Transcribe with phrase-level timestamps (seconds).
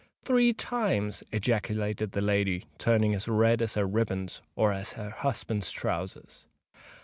[0.25, 5.71] "Three times!" ejaculated the lady, turning as red as her ribands or as her husband's
[5.71, 6.47] trowsers.